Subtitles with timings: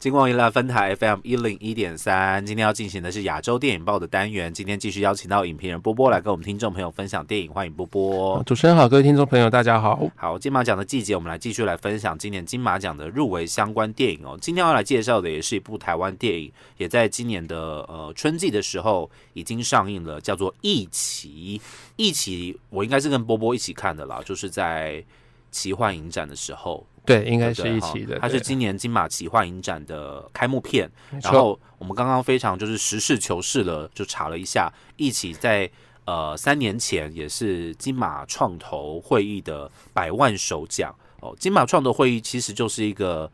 [0.00, 4.50] 金光娱乐分台 FM 一零一点三，今天要进行的是亚洲电影报的单元。
[4.50, 8.42] 今天继续邀请到影评人波波来跟我们听众朋友分享电影，欢迎波波。
[8.46, 10.08] 主持人好，各位听众朋友，大家好。
[10.16, 14.38] 好，金马奖的季节，我们来继续来分享今年金马奖的入围相关电影哦。
[14.40, 21.58] 今天要来介绍的也是一部台湾电影，也在今年的呃春季的时候已经上映了，叫做《一起》。
[21.96, 25.04] 一起，我应该是跟波波一起看的啦，就是在
[25.50, 26.86] 奇幻影展的时候。
[27.04, 28.18] 对，应该是一起的。
[28.18, 30.90] 它是今年金马奇幻影展的开幕片。
[31.22, 35.70] 然后我们刚刚非常就是实事求是了，就查了一下，一起在
[36.04, 41.34] 呃三年前也是金马创投会议的百万首奖哦。
[41.38, 43.30] 金马创投会议其实就是一个。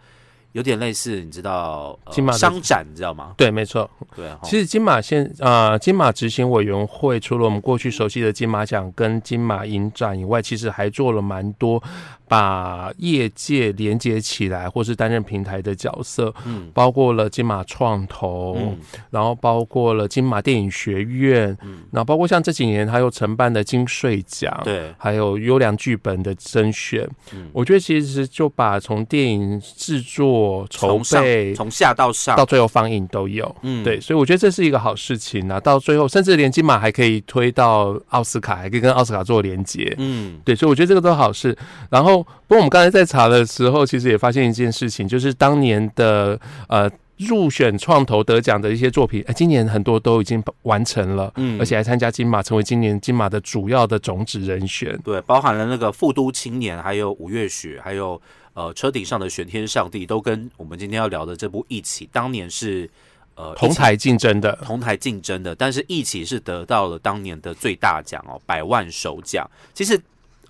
[0.53, 3.35] 有点类似，你知道金马商展，你知道吗？
[3.37, 3.91] 对，没错。
[4.17, 11.83] 对，其实金马现啊，金马执行委员会除了我们过去熟悉的金马奖跟金马影展以外，其实还做了蛮多
[12.29, 16.33] 把业界连接起来，或是担任平台的角色。
[16.45, 18.77] 嗯，包括了金马创投，
[19.11, 27.09] 然后包括了金马电影学院，嗯，然后包括像这几年他又承办的金穗奖，对，还有优良剧本的甄选。
[27.33, 30.67] 嗯，我觉得其实就把从电影制作。
[30.69, 35.59] 筹备从下到上到最后放映都有，嗯，对，所以我觉得这是一个好事情啊。
[35.59, 41.57] 到最后，甚至连金马还可以推到奥斯卡，还可以跟奥斯卡做连接，嗯，对，所以我觉得这个都好事。
[41.91, 54.99] 然后，不过我们刚才在查的时候，其实也发现一件事情，就是当年的呃入选创投得奖的一些作品，哎，今年很多都已经完成了，嗯，而且还参加金马，成为今年金马的主要的种子人选。
[55.05, 58.21] 对，包含了那个复都青年，还有五月雪，还有。
[58.57, 62.89] 呃，车顶上的玄天上帝都跟我们今天要聊的这部一起，当年是
[63.35, 69.47] 呃同台竞争的，同台竞争的，但是一起是得到了当年的最大奖哦，百万首奖。
[69.75, 70.01] 其实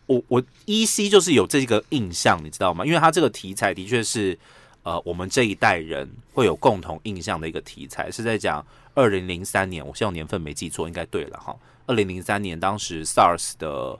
[0.06, 2.84] 我我依稀就是有这个印象，你知道吗？
[2.84, 4.38] 因为它这个题材的确是
[4.82, 11.54] 呃我们这一代人会有共同印象的一个题材，是在讲二零零三年，我希望年份没记错，应该对了哈。
[11.86, 13.98] 二零零三年当时 SARS 的。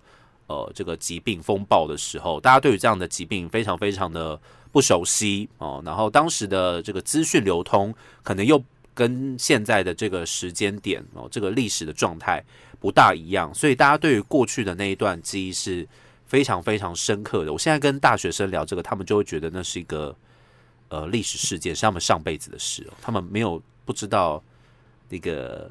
[0.49, 4.41] 呃，这个疾病风暴的时候，大家对于这样的疾病非常非常的
[4.71, 5.83] 不熟悉哦。
[5.84, 7.93] 然后当时的这个资讯流通，
[8.23, 8.62] 可能又
[8.97, 12.43] 跟现在的这个时间点哦，这个历史的状态
[12.81, 15.87] 不大一样，所以大家对于过去的那一段记忆是
[16.27, 17.53] 非常非常深刻的。
[17.53, 20.17] 我现在跟大学生聊这个，他们就会觉得那是一个
[20.89, 24.43] 呃历史事件，是他们上辈子的事哦，他们没有不知道
[25.09, 25.71] 那个。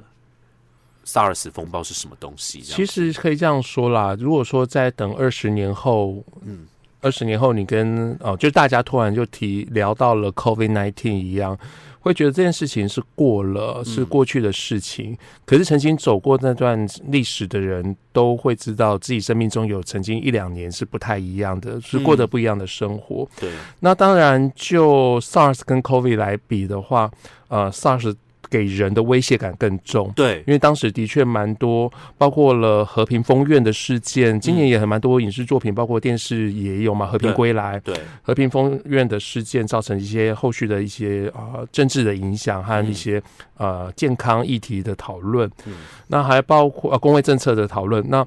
[1.08, 2.62] SARS 风暴是什么东西？
[2.62, 6.66] 其实可以这样说啦，如果说在等二十年后，嗯，
[7.00, 11.56] 二十年后你跟哦，就大家突然就提聊到了 COVID nineteen 一样，
[12.06, 15.18] 会觉得这件事情是过了，是过去的事情。
[15.44, 23.28] 可是曾经走过那段历史的人都会知道自己生命中有曾经一两年是不太一样的，是过得不一样的生活。
[23.40, 23.50] 对，
[23.80, 27.10] 那当然就 SARS 跟 COVID 来比的话，
[27.48, 28.16] 呃，SARS。
[28.56, 43.22] 给人的威胁感更重，对，因为当时的确蛮多，包括了和平风院的事件，今年也很蛮多影视作品，包括电视也有嘛，《和平归来》对，和平风院的事件造成一些后续的一些啊政治的影响和一些
[43.58, 45.74] 呃健康议题的讨论，嗯，
[46.08, 48.26] 那还包括呃工位政策的讨论，那。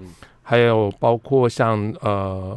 [0.50, 2.56] 还有包括像呃，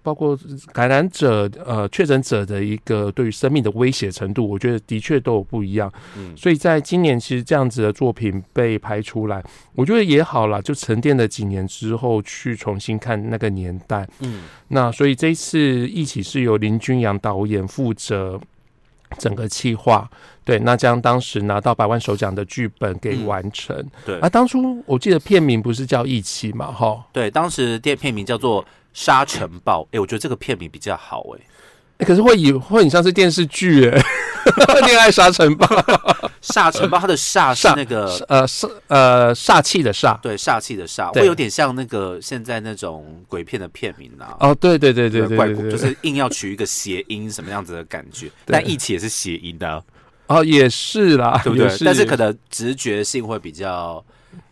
[0.00, 0.38] 包括
[0.72, 5.92] 感染者呃确诊者的一个对于生命的威胁程度，我觉得的确都有不一样。
[6.16, 9.42] 嗯，所以在今年其实这样子的作品被拍出来，
[9.74, 14.08] 我觉得也好了，就沉淀了几年之后去重新看那个年代。
[14.20, 15.58] 嗯，那所以这一次
[15.88, 18.40] 一起是由林君阳导演负责。
[19.18, 20.08] 整个企划，
[20.44, 23.76] 对，那将当时拿到百万首奖的剧本给完成。
[24.04, 27.04] 对，啊，当初我记得片名不是叫《一起》嘛，哈。
[27.12, 28.62] 对，当时电片名叫做
[28.92, 29.82] 《沙尘暴》。
[29.92, 31.40] 哎，我觉得这个片名比较好，哎。
[32.04, 34.00] 可是会以会很像是电视剧，哎，
[34.86, 35.66] 《恋爱沙尘暴》。
[36.52, 44.36] 煞城堡，它的煞是那个呃煞呃煞气的煞，对，煞气的煞，会有点像那个现在那种鬼片的片名啊。
[44.40, 48.28] 哦，对对对对对，就是硬要取一个谐音，什么样子的感觉？
[48.46, 49.82] 但一起也是谐音的。
[50.26, 51.68] 哦，也是啦，对不对？
[51.84, 54.02] 但是可能直觉性会比较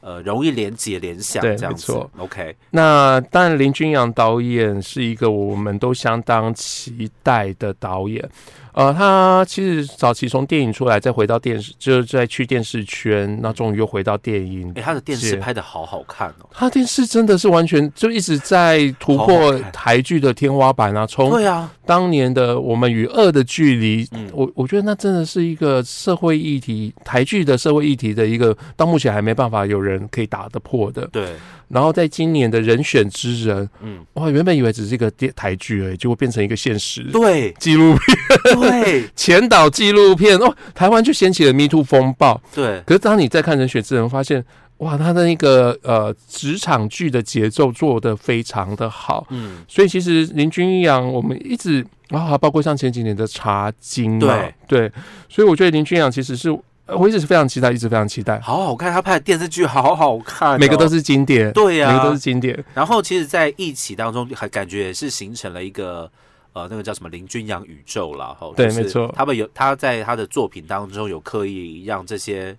[0.01, 1.93] 呃容易联结联想，这样子。
[2.19, 8.29] OK，那当然林君阳导演是一个我们都相当期待的导演。
[8.73, 14.73] 呃，他其实早期从电影出来，再回到电视，就是再去电视圈，那终于又回到电影。
[14.77, 21.05] 哎，他的电视拍的好好看哦，他电视真的是完全就一直在突破台剧的天花板啊！
[21.05, 29.90] 从对啊，当年的我们与恶的距离，我我觉得那真的是一个社会议题，台剧的社会议题的一个，到目前还没办法有人。
[29.91, 31.07] 人可以打得破的。
[31.13, 31.31] 对，
[31.69, 37.53] 然后在今年的人选之人，嗯，哇，原本以为只是一个电台剧而已，结果变成一个现实对。
[37.59, 39.05] 纪录片，对。
[39.17, 42.41] 前导纪录片哦，台湾就掀起了 Me Too 风暴。
[42.55, 44.45] 对，可是当你再看人选之人，发现
[44.79, 54.89] 哇，他的那个呃职场剧的节奏做得非常的好，嗯，所以其实林君阳我们一直啊，包括像前几年的茶经啊，对。
[54.89, 54.93] 对，
[55.29, 56.59] 所以我觉得林君阳其实是呃
[56.99, 66.11] 我一直是非常期待，一直非常期待，好好看，他拍的电视剧好好看哦，每个都是经典，对呀每个都是经典，然后其实，在一起当中，还感觉也是形成了一个
[66.53, 68.37] 呃，那个叫什么林君阳宇宙啦。
[68.39, 68.49] 哈。
[68.57, 72.57] 就是对没错他们有他在他的作品当中有刻意让这些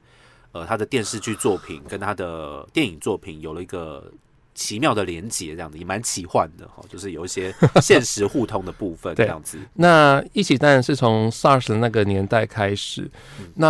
[0.53, 4.11] 呃他的电视剧作品跟他的电影作品有了一个
[4.53, 6.83] 奇妙的连接，这样子也蛮奇幻的哈。
[6.89, 9.57] 就是有一些现实互通的部分， 这对样子。
[9.75, 13.09] 那一起当然是从 SARS 的那个年代开始，
[13.55, 13.67] 那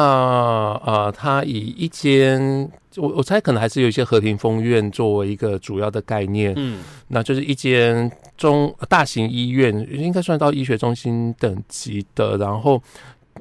[0.85, 12.81] 呃，他以一间我我猜可能还是有一些和平风院作为一个主要的概念，嗯，那就是一间中大型医院，应该算到医学中心等级的，然后。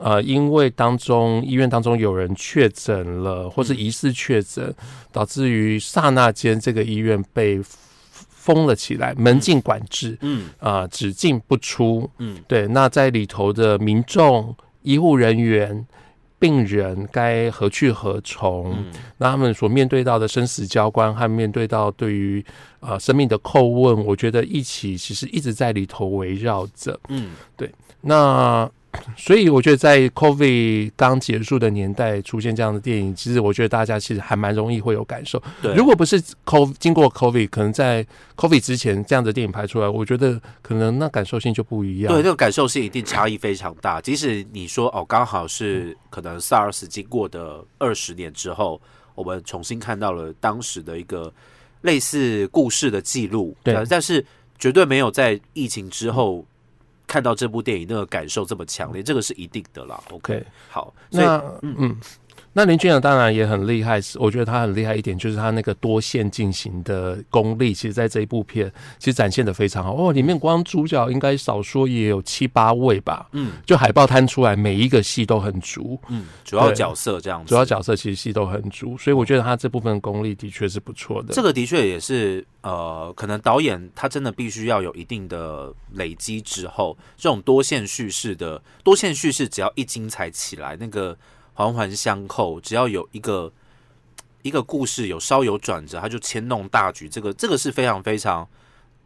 [0.03, 4.75] 呃，因为当中医院当中有人确诊了，或是疑似确诊，
[5.13, 7.61] 导致于刹那间这个医院被
[8.11, 12.11] 封了起来，门禁管制，嗯啊、只进不出。
[12.17, 15.87] 嗯，对，那在里头的民众、医护人员、
[16.39, 18.73] 病人该何去何从？
[18.73, 18.87] 嗯
[19.19, 22.43] 那他们所面对到的生死交关和面对到对于
[22.81, 26.99] 呃生命的叩问，我觉得一起其实一直在里头围绕着。
[27.11, 27.71] 嗯，对
[28.01, 28.67] 那
[29.17, 35.41] 所以我觉得在 COVID 刚结束的年代出现这样的电影，其实我觉得大家其实还蛮容易会有感受。
[35.63, 35.73] 对。
[35.75, 38.05] 如果不是 COVID 经过 COVID，可能在
[38.37, 42.13] COVID 之前这样的电影拍出来，我觉得可能那感受性就不一样。
[42.13, 44.01] 对，那个感受性一定差异非常大。
[44.01, 48.81] 即使你说哦，刚好是可能 SARS 经过的二十年之后，
[49.15, 51.33] 我们重新看到了当时的一个
[51.83, 54.25] 类似故事的记录，对呃但是
[54.59, 56.45] 绝对没有在疫情之后
[57.11, 60.01] 看到这部电影那个感受这么强烈，这个是一定的啦。
[60.11, 61.25] OK，好，所以
[61.63, 62.01] 嗯嗯，
[62.53, 69.95] 那林俊阳当然也很厉害，是我觉得他很厉害一点，就是他那个多线进行的功力，其实在这一部片其实展现的非常好。
[69.95, 73.53] 哦，里面光主角应该少说也有七八位吧，嗯。
[73.65, 81.33] 就海报摊出来，每一个戏都很足，嗯，主要角色这样子，主要角色其实戏都很足，所以我觉得他这部分功力的确是不错的。
[81.33, 91.17] 这个的确也是呃，可能导演他真的必须要有一定的累积之后，这种多线叙事的多线叙事，只要一精彩起来，那个
[91.61, 93.53] 环环相扣，只要有一个
[94.43, 98.49] 一个故事有稍有转折，他就牵动大局，这个这个是非常非常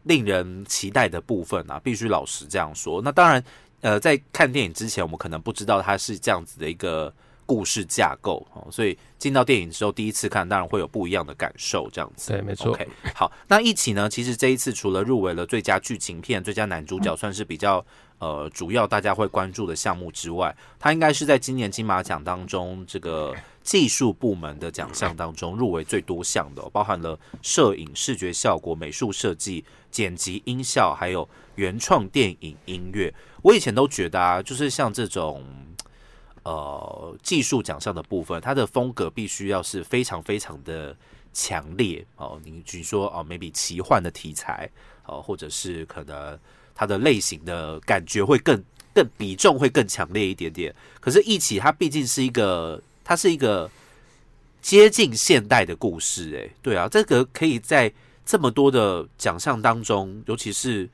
[0.03, 3.01] 令人期待的部分啊，必须老实这样说。
[3.01, 3.43] 那当然，
[3.81, 7.13] 呃，在看电影之前，我们可能不知道它是这样子的一个
[7.45, 12.31] 故事架构哦，所以进到电影之后，第一次看当然会有不一样的感受，这样子。
[12.31, 12.71] 对，没错。
[12.71, 14.09] OK，好，那一起呢？
[14.09, 17.85] 其实这一次除了入围了最佳剧情片、最佳男主角，算是比较
[18.19, 33.13] 呃主要大家会关注的项目之外，他应该是在今年金马奖当中这个技术部门的奖项当中入围最多项的、包含了摄影、视觉效果、美术设计、剪辑、音效，还有原创电影音乐。
[33.41, 35.43] 我以前都觉得啊，就是像这种。
[36.43, 40.95] 呃，技术奖项的部分，它的风格必须要是非常非常的
[41.33, 42.39] 强烈哦。
[42.45, 44.69] 你比如说哦，maybe 奇幻的题材
[45.07, 46.39] 哦，或者是可能
[46.75, 48.63] 它的类型的感觉会更
[48.93, 50.75] 更比重会更强烈一点点。
[50.99, 53.69] 可是，一起它毕竟是一个，它是一个
[54.61, 57.91] 接近现代的故事，诶，对啊，这个可以在
[58.25, 60.89] 这么多的奖项当中，尤其是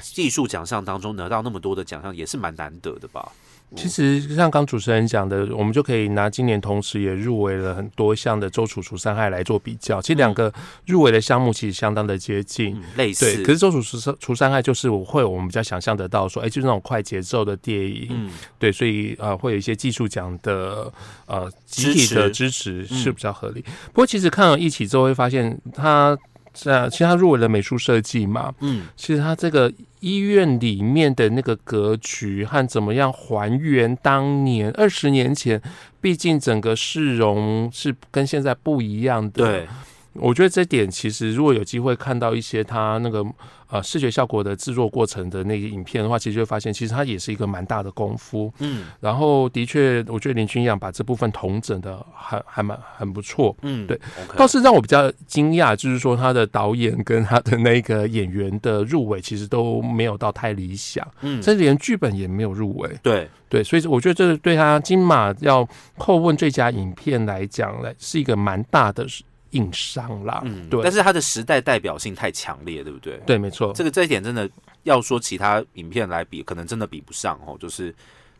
[0.00, 3.32] 技术奖项当中得到那么多的奖项，也是蛮难得的吧。
[3.76, 10.02] 其实像刚主持人讲的，我们就可以拿今年同时也入围了很多项的周楚除伤害来做比较。
[10.02, 10.52] 其实两个
[10.86, 12.74] 入围的项目其实相当的接近。
[12.74, 20.92] 嗯，类似，对，可是周楚除伤除伤害就是我会我们比较想象得到说，哎、就是那种快节奏的电影，嗯，对，所以呃会有一些技术奖的
[21.26, 23.62] 呃集体的支持嗯是比较合理。
[23.92, 26.18] 不过其实看了一起之后会发现，他
[26.52, 35.60] 这其实他入围了美术设计嘛，嗯，其实他这个医院里面的那个格局和怎么样还原当年二十年前，
[36.00, 39.44] 毕竟整个市容是跟现在不一样的。
[39.44, 39.68] 对，
[40.14, 43.24] 我觉得这点其实如果有机会看到一些他那个
[43.68, 48.52] 呃视觉效果的制作过程的那个影片的话，其实就会发现，其实它也是一个蛮大的功夫。
[48.58, 53.56] 嗯然后的确，我觉得林君阳把这部分统整的还还蛮很不错。
[53.62, 62.90] 嗯，对，OK，倒是让我比较惊讶，就是说他的导演跟他的那个演员的入围其实都没有到太理想，嗯，甚至连剧本也没有入围。
[63.02, 69.06] 对，对，所以我觉得这对他金马要叩问最佳影片来讲，来是一个蛮大的
[69.50, 70.42] 硬伤啦。
[70.44, 73.16] 嗯，对，但是它的时代代表性太强烈，对不对？
[73.26, 74.48] 对，没错，这个这一点真的
[74.84, 77.56] 要说其他影片来比，可能真的比不上哦。
[77.58, 77.94] 就是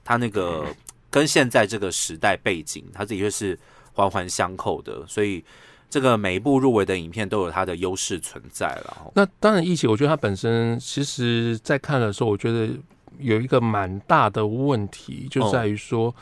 [0.04, 0.66] 它那个
[1.10, 3.58] 跟现在这个时代背景，它的确是
[3.92, 5.44] 环环相扣的，所以
[5.88, 8.96] 这个每一部入围的影片都有它的优势存在了。
[9.04, 12.68] 哦那当然，一起我觉得它本身其实在看的时候，我觉得
[13.18, 16.14] 有一个蛮大的问题，就在于说，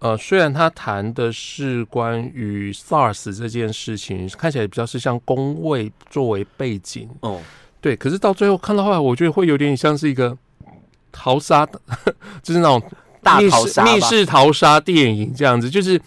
[0.00, 7.40] 呃，虽然他谈的是关于 SARS 这件事情，看起来比较是像工位作为背景，哦，
[7.80, 10.36] 对，可是到最后看到后来，我觉得会有点像是一个
[11.10, 11.66] 逃杀，
[12.42, 12.82] 就是那种
[13.22, 16.00] 大逃杀密室逃杀电影这样子，就是。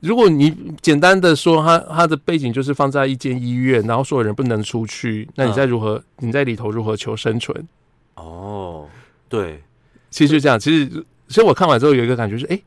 [0.00, 7.66] 如果你简单的说，他他的背景就是放在一间医院，然后所有人不能出去，那你在如何、你在里头如何求生存？
[8.14, 8.86] 哦，
[9.28, 9.60] 对，
[10.08, 10.56] 其实就这样。
[10.56, 12.60] 其实，所以我看完之后有一个感觉是，哎、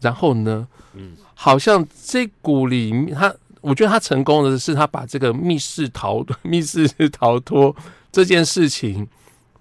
[0.00, 7.74] 然后呢，嗯，好像这股里面，他我觉得他成功的是，他把这个密室逃 密室逃脱
[8.12, 9.06] 这件事情，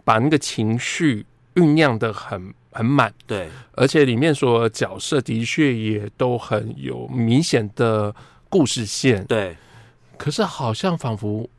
[0.04, 1.26] 把那个情绪
[1.56, 3.14] 酝酿的很很满。
[3.26, 8.14] 对，而且里面所有角色的确也都很有明显的
[8.50, 9.58] 故事线，对，
[10.18, 11.50] 可是好像仿佛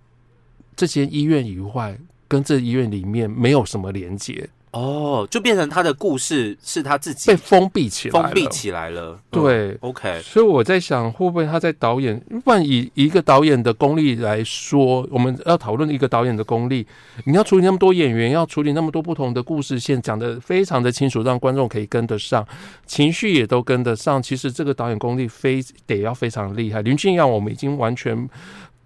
[0.76, 9.18] 这间医院以外，跟这医院里面没有什么连接，哦，就变成他的故事是他自己被封闭起来，封闭起来了。
[9.32, 9.76] 嗯对。
[9.80, 16.87] ，OK，所以我在想，会不会他在导演，不然以一个导演的功力来说，我们要讨论一个导演的功力，
[17.25, 22.46] 你要处理那么多演员，要处理那么多不同的故事线，讲的非常的清楚，让观众可以跟得上，
[22.87, 24.22] 情绪也都跟得上。
[24.22, 26.82] 其实这个导演功力非得要非常厉害。
[26.82, 28.28] 林俊阳，我们已经完全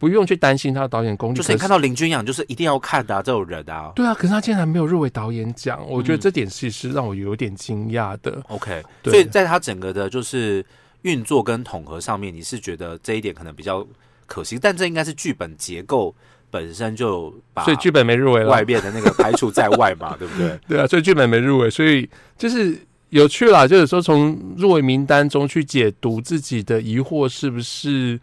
[0.02, 3.92] 不用去担心他的导演功力，就是你看到林君阳，就是一定要看的、啊、这种人啊。
[3.94, 8.42] 对啊，可是他竟然没有入围导演奖，我觉得嗯这点其实让我有点惊讶的。
[8.48, 10.66] OK，所以在他整个的就是
[11.02, 13.86] 运作跟统合上面，你是觉得这一点可能比较
[14.26, 16.12] 可惜，但这应该是剧本结构
[16.50, 20.58] 本身就把所以剧本没入围了，外面的那个排除在外嘛， 对不对？
[20.66, 22.76] 对啊，所以剧本没入围，所以就是
[23.10, 28.18] 有趣啦，就是说从入围名单中去解读自己的疑惑，是不是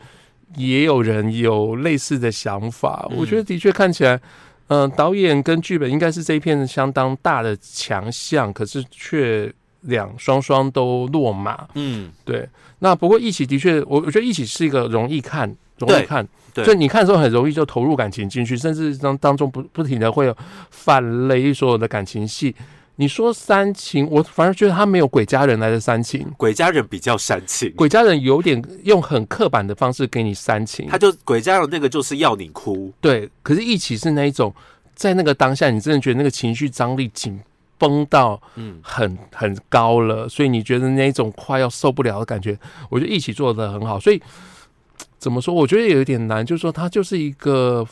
[0.56, 3.08] 也有人有类似的想法？
[3.12, 4.20] 嗯我觉得的确看起来，
[4.68, 9.52] 嗯、导演跟剧本应该是这一片相当大的强项，可是却
[9.82, 11.68] 两双双都落马。
[11.76, 12.48] 嗯，对，
[12.80, 15.56] 那不过一起的确，我我觉得一起是一个容易看。
[15.78, 20.36] 容易看，对所以你看的时候很容易就投入感情进去，甚至当当中不不停的会有
[20.72, 22.54] 反雷所有的感情戏。
[23.00, 34.54] 你说煽情，我反而觉得他没有鬼家人来的煽情，鬼家人比较煽情，鬼家人有点用很刻板的方式给你煽情，他就鬼家人那个就是要你哭，对，可是一起是那一种，
[34.96, 37.40] 在那个当下，你真的觉得那个情绪张力紧
[37.78, 43.98] 绷到嗯，很很高了，所以你觉得那一种快要受不了的感觉，我觉得一起做的很好。
[43.98, 44.22] 所以
[45.18, 45.54] 怎么说？
[45.54, 47.88] 我觉得有一点难，就是说它就是一个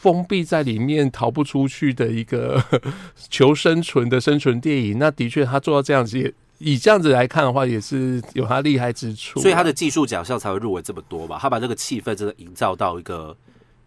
[0.00, 2.62] 封闭在里面逃不出去的一个
[3.28, 4.98] 求生存的生存电影。
[4.98, 6.32] 那的确，他做到这样子也。
[6.62, 9.42] 以这样子来看的话，也是有他厉害之处啊。
[9.42, 11.38] 所以他的技术奖项才会入围这么多吧？
[11.40, 13.34] 他把这个气氛真的营造到一个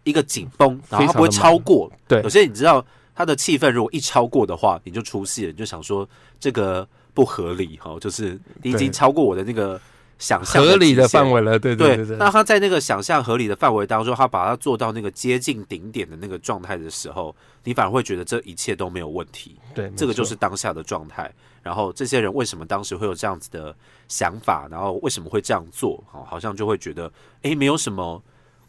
[0.02, 1.88] 一个紧绷，然后他不会超过。
[2.08, 6.08] 对有些你知道他的气氛如果一超过的话，你就出戏了，你就想说
[6.40, 9.80] 这个不合理哈，就是你已经超过我的那个
[10.18, 19.56] 想象合理的范围了，对对对对那他在那个想象合理的范围当中，他把它做到那个接近顶点的那个状态的时候，你反而会觉得这一切都没有问题。
[19.74, 21.30] 对，这个就是当下的状态。
[21.62, 23.74] 然后这些人为什么当时会有这样子的
[24.06, 26.02] 想法，然后为什么会这样做？
[26.10, 27.10] 好，好像就会觉得，
[27.42, 28.22] 哎，没有什么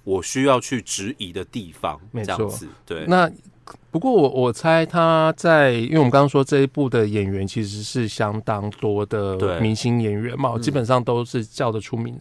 [0.06, 2.50] 我需要去质疑的地方，没错。
[2.86, 3.30] 对，那
[3.92, 12.18] 不过我我猜他在，因为我们刚刚说这一部的演员其实是相当多的明星演员嘛，嗯基本上都是叫得出名、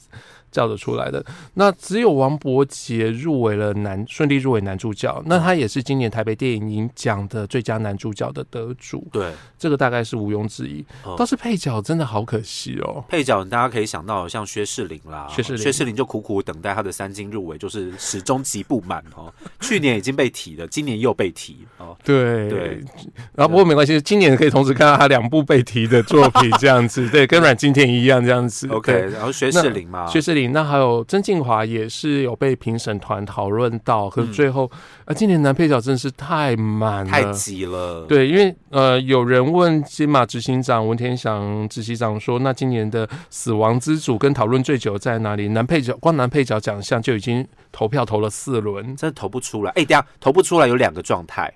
[0.54, 1.22] 叫得出来的。
[1.54, 10.84] 那只有王伯杰入围了男，顺利入围男主角，那他也是今年台北电影银奖的最佳男主角的得主，对，这个大概是毋庸置疑。
[11.02, 13.04] 哦倒是配角真的好可惜哦。
[13.08, 19.32] 配角大家可以想到像薛仕凌啦，薛仕凌薛仕凌就苦苦等待他的三金入围，就是始终集不满哦。
[19.60, 21.96] 去年已经被提了，今年又被提哦。
[22.04, 22.84] 对对，
[23.34, 28.68] 然后不过没关系，今年可以同时看到他两部被提的作品，这样子，对，跟阮经天一样这样子。
[28.68, 34.70] OK，然后薛仕凌嘛，薛仕凌，那还有曾静华也是有被评审团讨论到，可是最后，
[35.04, 38.04] 啊，今年男配角真是太满了，嗯太挤了。
[38.06, 45.48] 对，因为呃，有人问金马执行长文天祥执行长说，那今年的死亡之组跟讨论最久在哪里？
[45.48, 49.70] 男配角光男配角奖项就已经投票投了四轮，真的投不出来。
[49.72, 51.52] 哎、等一下投不出来有两个状态，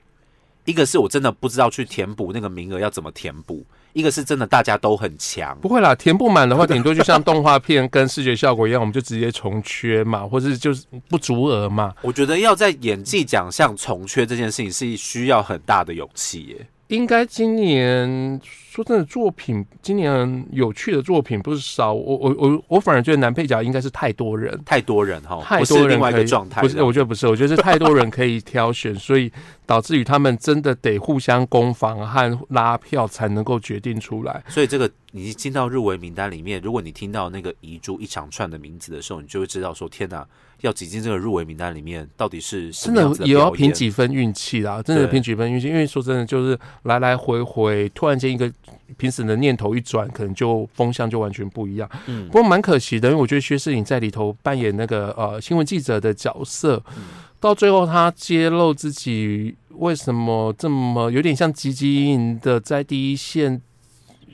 [0.64, 5.56] 一个是我真的不知道去填补那个名额要怎么填补，一个是真的大家都很强。
[5.60, 11.94] 不会啦，填不满的话，顶多就像动画片跟视觉效果一样，我们就直接重缺嘛，或者就是不足额嘛。
[12.02, 16.66] 我觉得要在演技奖项重缺这件事情是需要很大的勇气耶。
[16.88, 21.92] 应该今年说真的，作品今年有趣的作品不是少。
[21.92, 26.62] 我我我我反而觉得男配角应该是太多人，太多人哈，太多人另外一可以个状态。
[26.62, 29.30] 不是，我觉得不是，我觉得是太多人可以挑选， 所以
[29.66, 34.42] 导致于他们真的得互相攻防和拉票才能够决定出来。
[34.48, 40.26] 所以这个你进到入围名单里面，如果你听到那个遗珠一长串的名字的时候，你就会知道说：天哪，
[40.62, 45.68] 要挤进这个入围名单里面，到底是什真的也要凭几分运气啦，真的凭几分运气。
[45.68, 48.50] 因为说真的，就是来来回回，突然间一个
[48.96, 51.88] 评审的念头一转，可能就风向就完全不一样。
[52.06, 57.04] 嗯不过蛮可惜的，因为我觉得薛世颖在里头扮演那个呃新闻记者的角色，嗯
[57.40, 63.62] 到最后他揭露自己为什么这么有点像汲汲营营的在第一线，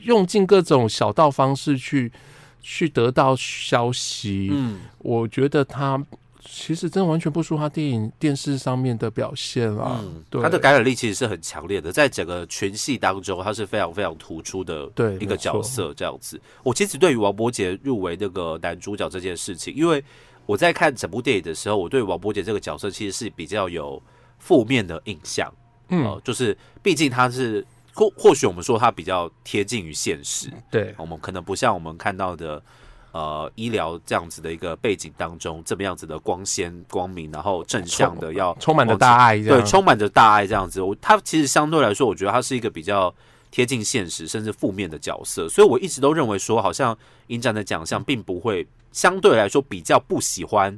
[0.04, 2.10] 用尽各种小道方式去
[2.66, 4.48] 去得到消息。
[4.50, 6.02] 嗯，我觉得他
[6.42, 10.00] 其实真的完全不输他电影电视上面的表现啦。
[10.02, 15.92] 嗯，对他的感染力其实是很强烈的，在整个群戏当中，他是非常非常突出的对一个角色。
[15.94, 20.02] 这样子，我其实对于王伯杰入围那个男主角这件事情，因为
[20.46, 24.02] 我在看整部电影的时候，我对王伯杰这个角色其实是比较有
[24.38, 25.52] 负面的印象。
[25.88, 27.64] 嗯，呃，就是毕竟他是
[27.94, 32.60] 或或许我们说它比较贴近于现实，对，我们可能不像我们看到的
[33.12, 39.38] 呃医疗这样子的一个背景当中这么样子的光鲜光明，然后正向的要充满着大爱。
[39.38, 40.82] 对，充满着大爱这样子。
[40.82, 43.14] 我他其实相对来说，我觉得他是一个比较
[43.50, 46.96] 贴近现实甚至负面的角色，所以我一直都认为说，好像
[47.28, 50.76] 影展的奖项并不会相对来说比较不喜欢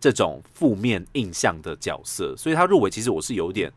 [0.00, 3.72] 这种负面印象的角色，所以他入围其实我是有点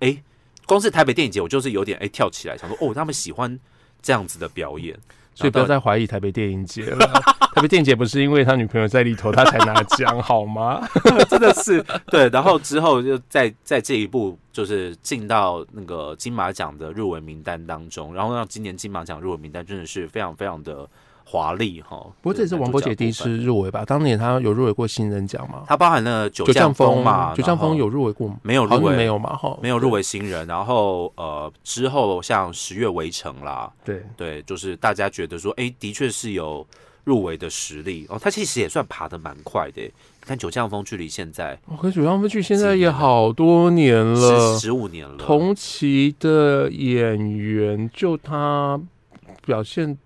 [0.00, 0.22] 哎、
[0.66, 3.58] 光是台北电影节我就是有点哎、跳起来，想说哦，他们喜欢
[4.02, 4.98] 这样子的表演。
[5.36, 7.06] 所以不要再怀疑台北电影节了。
[7.56, 10.80] 台北电影节不是因为他女朋友在里头他才拿奖好吗？
[11.28, 20.88] 真的是对，然后之后就在在这一步就是进到那个金马奖的入围名单当中，然后让今年金马奖入围名单真的是非常非常的
[21.24, 21.98] 华丽哈。
[22.20, 23.84] 不过这也是王伯杰第一次入围吧？
[23.84, 25.64] 当年他有入围过新人奖吗？
[25.66, 28.36] 他包含了九九降风嘛，九降风有入围过吗？
[28.42, 28.94] 没有入围？
[28.94, 29.34] 没有嘛？
[29.36, 34.02] 哈，没有入围新人，然后呃之后像十月围城啦，对。
[34.16, 36.66] 对，就是大家觉得说，哎，的确是有
[37.04, 39.82] 入围的实力哦，他其实也算爬得蛮快的
[40.20, 48.80] 看九降风距离现在我跟九降风距现在也好多年了十，十五年了，同期的演员就他
[49.44, 49.98] 表现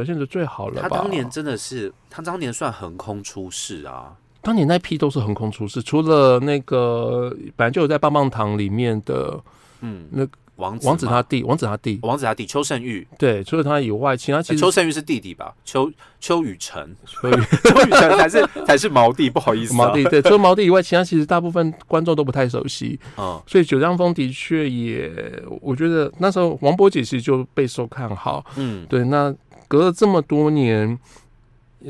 [0.00, 0.88] 表现的最好了吧？
[0.88, 4.16] 他当年真的是，他当年算横空出世啊。
[4.40, 9.38] 当年那批都是横空出世，除了那个本来就有在棒棒糖里面的
[9.82, 15.54] 嗯，那王子王子他弟，王子他弟，王子他弟邱胜玉，对，除了他以外，其他其实呃邱胜玉是弟弟吧？
[15.64, 17.34] 邱邱雨辰，所以
[17.64, 19.76] 邱雨辰才是 才是毛弟，不好意思、啊。
[19.76, 25.10] 毛弟对，除了毛弟以外，其他其实大部分观众都不太熟悉，嗯，所以九江峰的确也，
[25.60, 29.34] 我觉得那时候王波姐其实就备受看好，嗯，对，那
[29.70, 30.98] 隔了这么多年。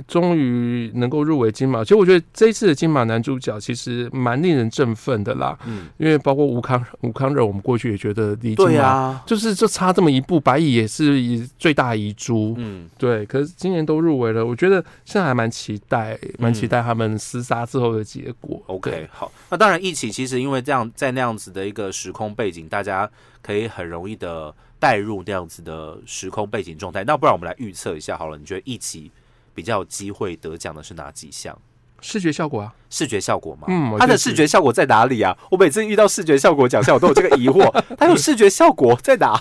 [0.06, 13.26] 终于能够入围金马，其实我觉得这一次的金马男主角其实蛮令人振奋的啦，嗯，因为包括吴康吴康仁，我们过去也觉得离金啊，就是就差这么一步，白蚁也是以最大遗珠，嗯，对。
[13.26, 18.62] 可是今年都入围了，我觉得现在还蛮期待，蛮嗯期待他们厮杀之后的结果。
[18.66, 23.10] OK，好，那当然，一起其实因为这样，在那样子的一个时空背景，大家
[23.42, 27.02] 可以很容易的带入那样子的时空背景状态。
[27.04, 29.10] 那不然我们来预测一下好了，你觉得一起
[29.60, 31.56] 比较有机会得奖的是哪几项？
[32.00, 33.66] 视觉效果啊，视觉效果嘛？
[33.68, 35.36] 嗯我它的视觉效果在哪里啊？
[35.50, 39.38] 我每次遇到视觉效果奖项，我都有这个疑惑， 它有视觉效果在哪？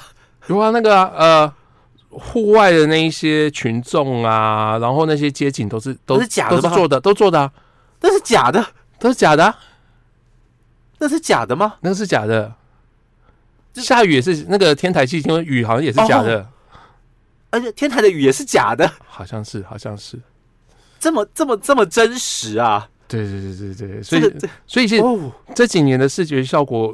[0.48, 1.54] 有啊，那个啊呃，
[2.10, 7.52] 户外的那一些群众啊，然后那些街景都是都是假的吧都是做的，都做的、啊，
[8.02, 8.66] 那是假的，
[9.00, 9.58] 都是假的、啊，
[11.00, 11.76] 那是假的吗？
[11.80, 12.54] 那是假的。
[13.76, 16.46] 下雨也是那个天台气，因为雨好像也是假的，
[17.52, 20.20] 而且天台的雨也是假的，好像是，好像是。
[21.00, 22.90] 这么这么这么真实啊！
[23.08, 26.94] 对对对对对，所以、这个所以是哦，这几年的视觉效果，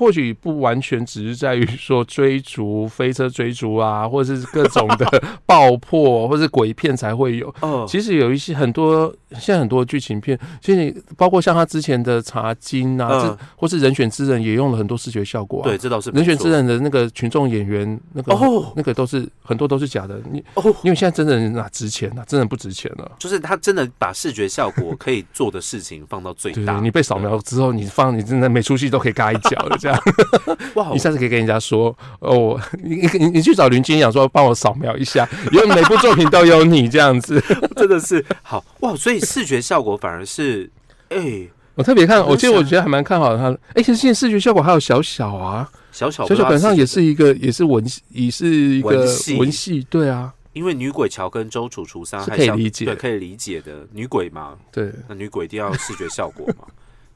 [0.00, 7.54] 或许不完全只是在于说追逐、飞车追逐啊，或者是各种的 爆破，或是鬼片才会有。
[7.60, 15.64] 哦，其实有一些很多，现在很多剧情片，其实包括像他之前的《茶金》啊，嗯这或是《人选之人》也用了很多视觉效果啊。
[15.64, 20.18] 对，，这倒是人选之人的那个群众演员，那个、哦那个都是很多都是假的。
[20.32, 22.24] 你哦，因为现在真人哪值钱啊？
[22.26, 23.12] 真人不值钱了。
[23.18, 26.80] 就是他真的把视觉效果可以做的事情放到最 大。
[26.80, 30.02] 你被扫描之后，你放你真的每出戏都可以嘎一脚的这这样。
[30.74, 37.42] 哇你，下次可以跟人家说，哦， 你你去找林君讲说，帮我扫描一下， 因为每部作品都有你这样子。
[37.76, 38.94] 真的是好哇！
[38.94, 40.70] 所以视觉效果反而是，
[41.08, 43.60] 哎、我特别看，我其实我想觉得还蛮看好他的。
[43.74, 47.00] 哎，其实现在视觉效果还有小小啊，小小小小本上也是。
[47.00, 49.06] 一个，也是文，也是一个
[49.38, 53.86] 文戏对啊，因为女鬼桥跟周楚除三是还相可以理解对，可以理解的。
[53.92, 56.66] 女鬼嘛，对，那女鬼一定要视觉效果嘛，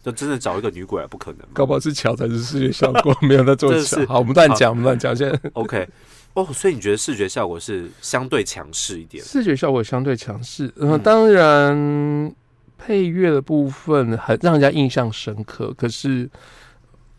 [0.05, 1.49] 就真的找一个女鬼啊，不可能嘛。
[1.55, 4.05] 搞不好是桥才是视觉效果， 没有在做桥。
[4.07, 5.17] 好，我们乱讲，我们乱讲。
[5.17, 5.89] 现在 OK，
[6.35, 9.25] 哦，所以你觉得视觉效果是相对强势一点？
[9.25, 12.35] 视觉效果相对强势，嗯、嗯当然
[12.77, 15.73] 配乐的部分很让人家印象深刻。
[15.75, 16.29] 可是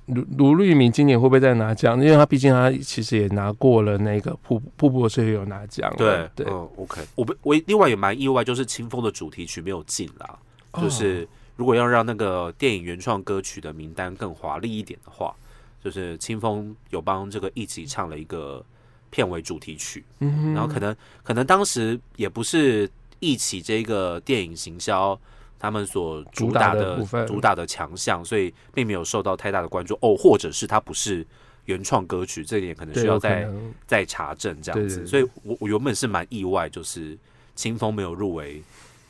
[0.06, 2.00] 卢卢律明今年会不会再拿奖？
[2.00, 10.38] 因为他毕竟他其实也拿过了那个瀑瀑布的岁月有拿奖，对对，嗯，OK，我不，我另外也蛮意外，就是清风的主题曲没有进啦。
[10.74, 15.36] 哦就是如果要让那个电影原创歌曲的名单更华丽一点的话，
[15.84, 18.64] 就是清风有帮这个一起唱了一个
[19.10, 22.90] 片尾主题曲，嗯然后可能可能当时也不是
[23.20, 25.18] 一起这个电影行销
[25.58, 29.98] 他们所主打的主打的强项，所以并没有受到太大的关注。
[30.02, 31.26] 哦，或者是它不是
[31.66, 33.48] 原创歌曲，这一点可能需要再
[33.88, 35.08] 再查证这样子。
[35.08, 37.18] 所以我我原本是蛮意外，就是
[37.56, 38.62] 清风没有入围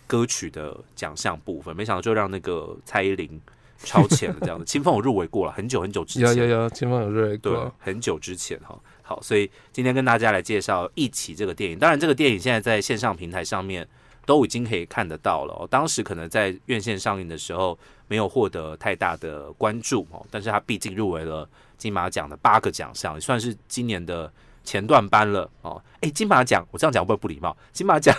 [0.07, 3.41] 歌曲的奖项部分，没想到就让那个蔡依林
[3.77, 4.65] 超前了这样子。
[4.65, 8.77] 清风有入围过了，很久很久之前，有有有，清风有入围过，，很久之前哈。
[9.01, 11.77] 好，所以今天跟大家来介绍《一起》这个电影。
[11.77, 13.87] 当然，这个电影现在在线上平台上面
[14.25, 15.67] 都已经可以看得到了、哦。
[15.69, 24.31] 当时可能在院线上映的时候没有获得太大的关注哦，但是它毕竟入围了金马奖的八个奖项，也算是今年的
[24.63, 25.79] 前段班了哦。
[26.01, 27.55] 诶，金马奖我这样讲会不会不礼貌？
[27.71, 28.15] 金马奖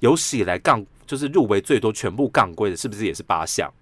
[0.00, 3.72] 有史以来杠就是入围最多全部杠归的，是不是也是八项？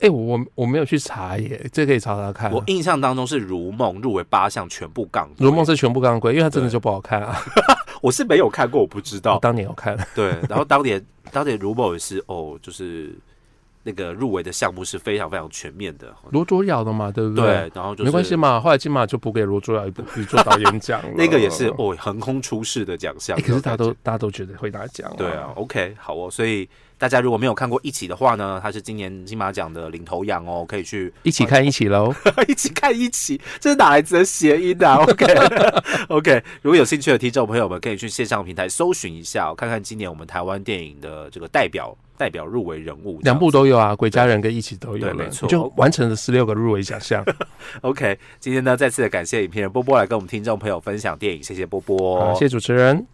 [0.00, 2.50] 哎、我我我没有去查耶，这可以查查看。
[2.50, 7.40] 我印象当中是《如梦》入围八项全部杠归，如梦是全部杠归，因为它真的就不好看啊。
[8.02, 9.38] 我是没有看过，我不知道。
[9.38, 13.14] 当年有看，对，然后当年当年如梦也是哦，就是
[13.84, 16.14] 那个入围的项目是非常非常全面的。
[16.30, 18.36] 罗卓瑶的嘛，对不对，对然后就是没关系。
[18.36, 21.10] 嘛，后来金马就补给罗卓瑶一部一做导演奖了。
[21.16, 23.36] 那个也是哦，横空出世的奖项。
[23.38, 26.30] 哎、可是大家都大家都觉得会拿奖、对啊，，OK，好哦。
[26.30, 26.68] 所以
[27.02, 32.14] 大家如果没有看过《一起》的话呢，它是今年金马奖的领头羊哦，可以去一起看一起喽。
[32.46, 35.02] 一起看一起，这是哪来的谐音啊？
[35.10, 35.26] OK
[36.06, 47.24] OK，如果有兴趣的听众朋友们，可以去线上平台搜寻一下、哦，看看今年我们台湾电影的这个代表代表入围人物，两部都有啊，《鬼家人》跟《一起》都有没错就完成了十六个入围奖项。
[47.80, 53.04] OK，今天呢再次的感谢影片人波波来跟我们听众朋友分享电影，谢谢波波，好，谢谢主持人。